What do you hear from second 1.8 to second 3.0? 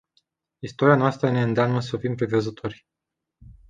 să fim prevăzători.